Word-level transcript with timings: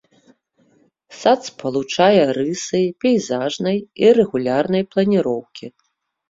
Сад 1.21 1.39
спалучае 1.49 2.23
рысы 2.37 2.81
пейзажнай 3.05 3.77
і 4.05 4.15
рэгулярнай 4.21 4.83
планіроўкі. 4.95 5.65